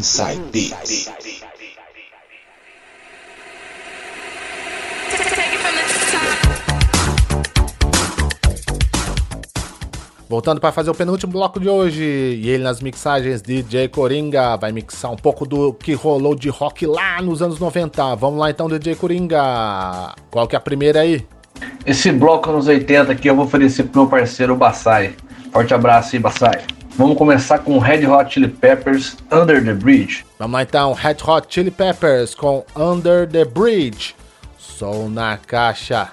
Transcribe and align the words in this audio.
Inside 0.00 0.40
Beats. 0.50 1.12
Voltando 10.26 10.58
para 10.58 10.72
fazer 10.72 10.88
o 10.88 10.94
penúltimo 10.94 11.30
bloco 11.32 11.60
de 11.60 11.68
hoje, 11.68 12.02
e 12.02 12.48
ele 12.48 12.64
nas 12.64 12.80
mixagens 12.80 13.42
DJ 13.42 13.88
Coringa 13.88 14.56
vai 14.56 14.72
mixar 14.72 15.12
um 15.12 15.16
pouco 15.16 15.44
do 15.44 15.74
que 15.74 15.92
rolou 15.92 16.34
de 16.34 16.48
rock 16.48 16.86
lá 16.86 17.20
nos 17.20 17.42
anos 17.42 17.58
90. 17.58 18.16
Vamos 18.16 18.40
lá 18.40 18.48
então, 18.48 18.70
DJ 18.70 18.94
Coringa. 18.94 20.14
Qual 20.30 20.48
que 20.48 20.56
é 20.56 20.58
a 20.58 20.62
primeira 20.62 21.00
aí? 21.00 21.26
Esse 21.84 22.10
bloco 22.10 22.48
anos 22.48 22.66
80 22.68 23.12
aqui 23.12 23.28
eu 23.28 23.36
vou 23.36 23.44
oferecer 23.44 23.82
pro 23.82 24.00
meu 24.00 24.10
parceiro 24.10 24.56
Bassai. 24.56 25.14
Forte 25.52 25.74
abraço 25.74 26.16
aí, 26.16 26.22
Bassai. 26.22 26.79
Vamos 26.96 27.16
começar 27.16 27.58
com 27.60 27.78
Red 27.78 28.06
Hot 28.06 28.32
Chili 28.32 28.48
Peppers 28.48 29.16
Under 29.32 29.64
the 29.64 29.74
Bridge. 29.74 30.24
Vamos 30.38 30.54
lá 30.54 30.62
então, 30.62 30.92
Red 30.92 31.16
Hot 31.26 31.46
Chili 31.48 31.70
Peppers 31.70 32.34
com 32.34 32.64
Under 32.76 33.28
the 33.28 33.44
Bridge. 33.44 34.14
Som 34.58 35.08
na 35.08 35.36
caixa. 35.36 36.10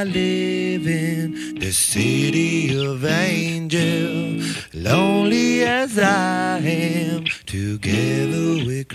I 0.00 0.04
live 0.04 0.86
in 0.86 1.56
the 1.56 1.72
city 1.72 2.74
of 2.74 3.04
angels. 3.04 4.66
Lonely 4.72 5.62
as 5.62 5.98
I 5.98 6.56
am, 6.56 7.24
together 7.44 8.64
we. 8.64 8.86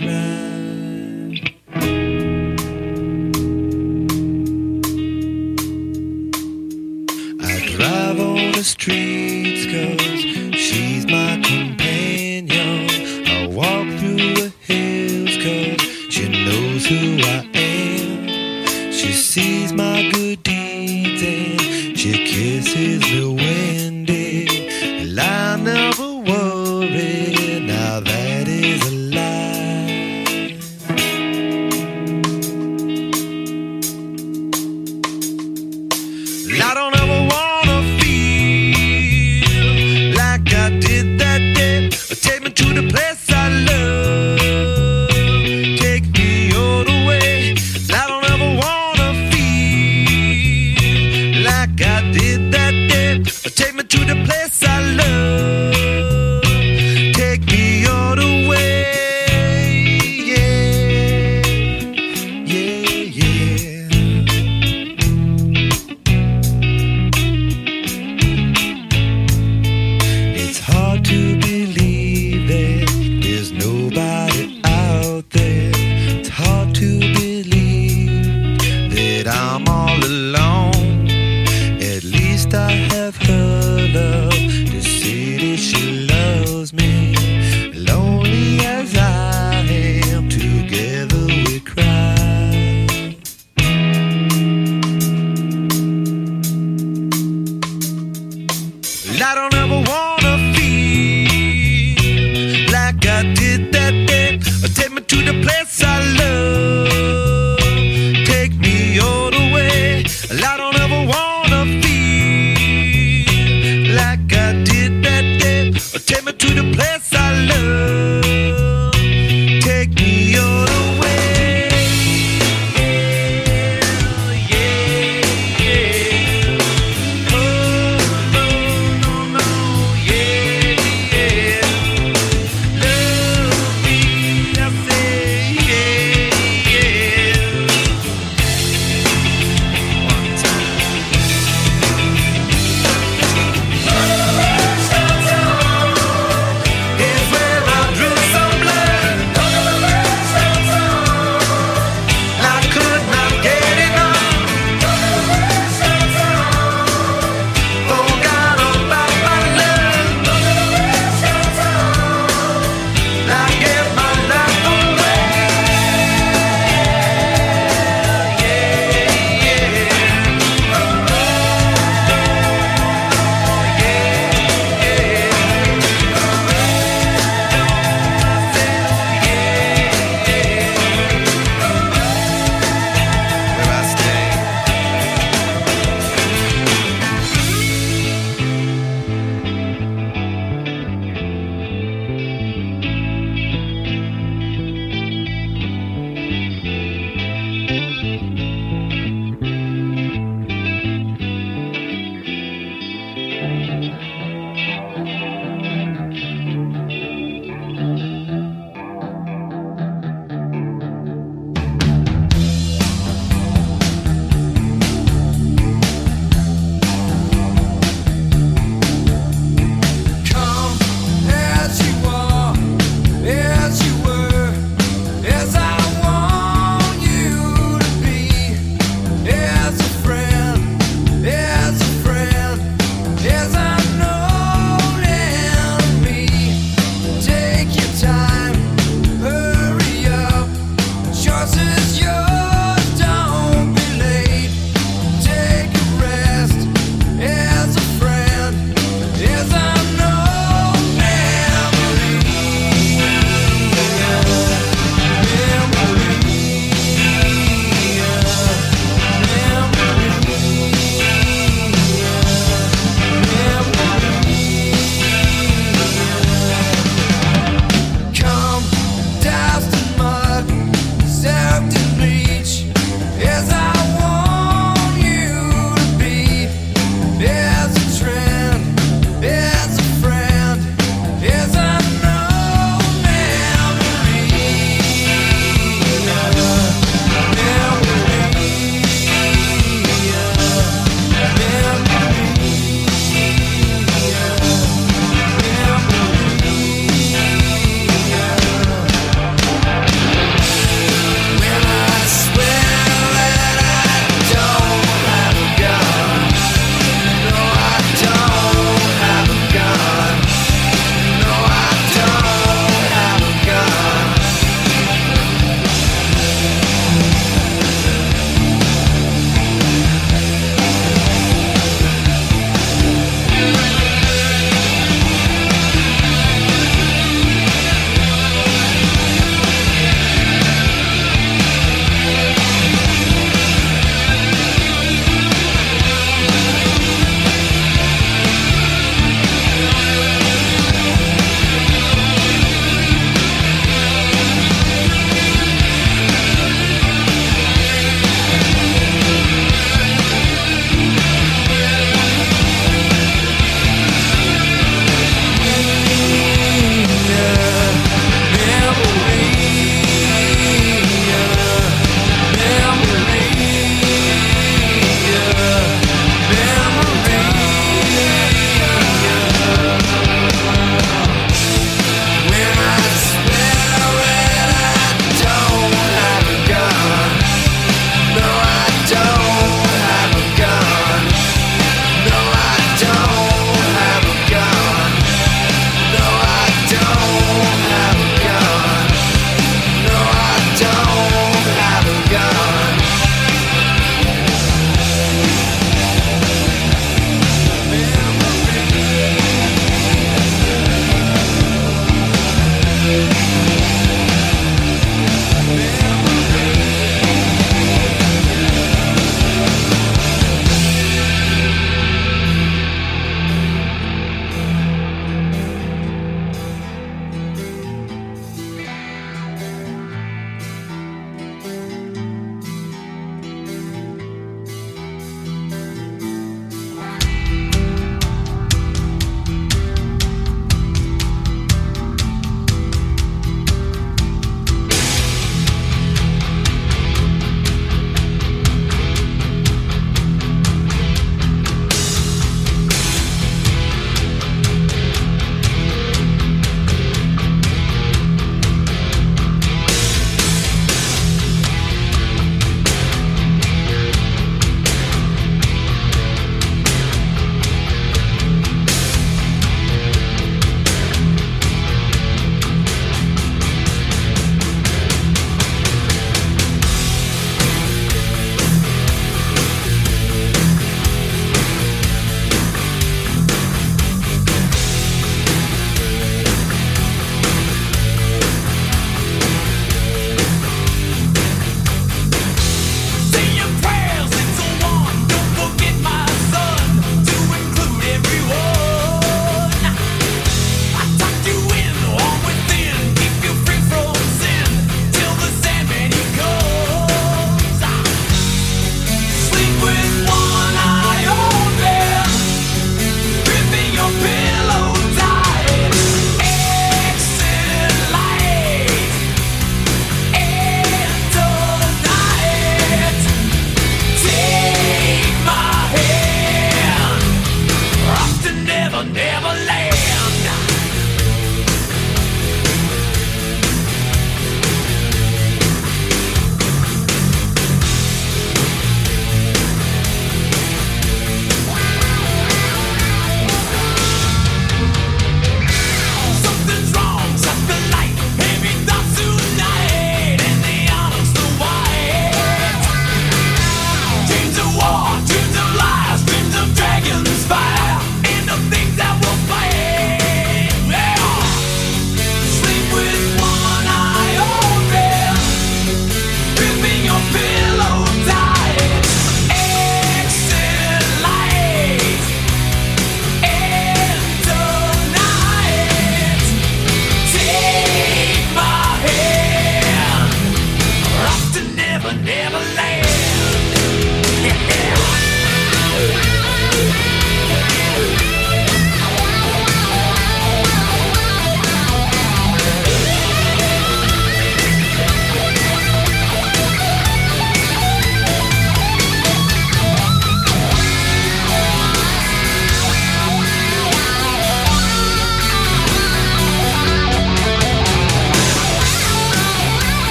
to 116.38 116.48
the 116.54 116.65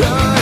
good. 0.00 0.39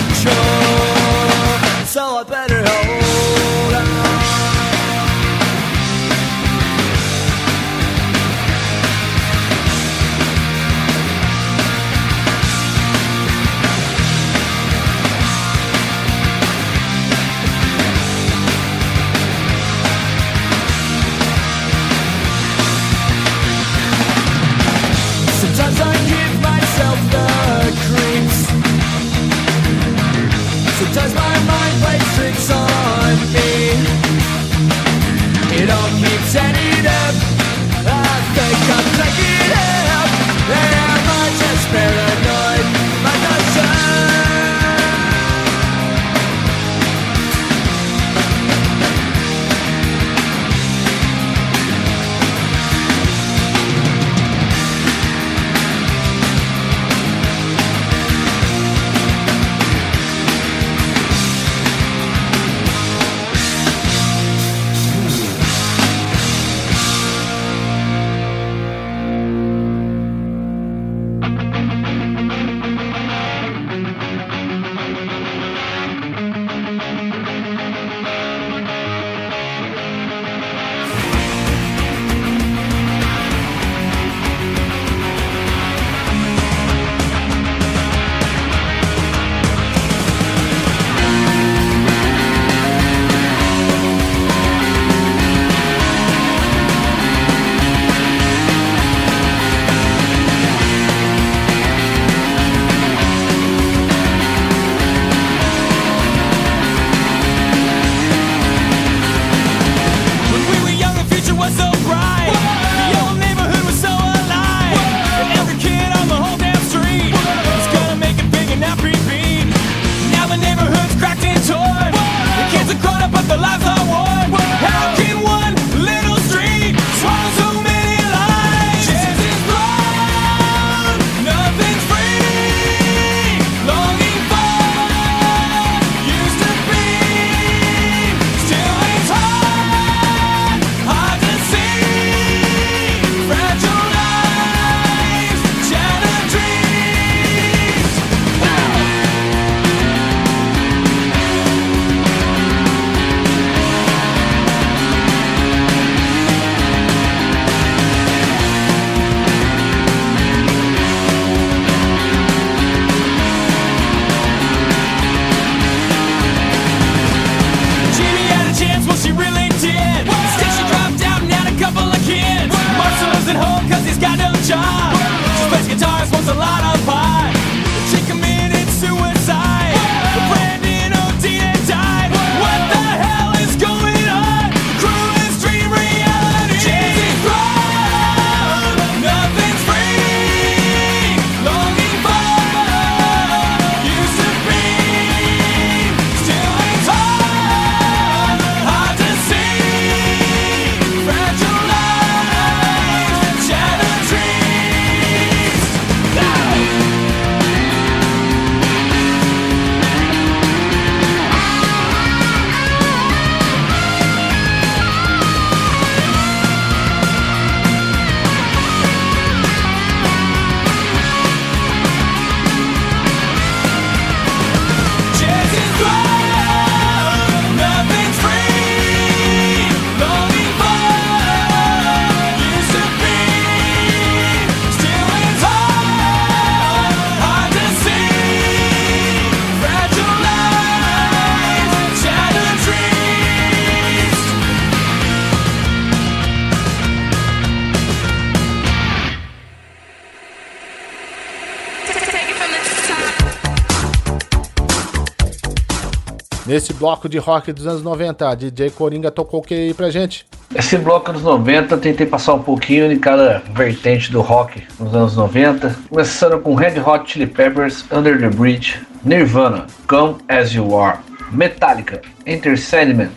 Nesse 256.48 256.72
bloco 256.72 257.11
de 257.11 257.18
rock 257.18 257.52
dos 257.52 257.66
anos 257.66 257.82
90, 257.82 258.34
DJ 258.34 258.70
Coringa 258.70 259.11
tocou 259.11 259.40
o 259.40 259.42
que 259.42 259.52
aí 259.52 259.74
pra 259.74 259.90
gente? 259.90 260.24
Esse 260.54 260.78
bloco 260.78 261.12
dos 261.12 261.22
90, 261.22 261.76
tentei 261.76 262.06
passar 262.06 262.32
um 262.32 262.42
pouquinho 262.42 262.88
de 262.88 262.98
cada 262.98 263.42
vertente 263.54 264.11
do 264.11 264.22
rock 264.22 264.66
nos 264.80 264.94
anos 264.94 265.14
90, 265.14 265.76
começando 265.90 266.40
com 266.40 266.54
Red 266.54 266.80
Hot 266.80 267.12
Chili 267.12 267.26
Peppers, 267.26 267.84
Under 267.92 268.18
the 268.18 268.30
Bridge, 268.30 268.80
Nirvana, 269.04 269.66
Come 269.87 270.16
As 270.26 270.54
You 270.54 270.74
Are, 270.74 271.00
Metallica, 271.30 272.00
Enter 272.24 272.58
Sandman, 272.58 273.11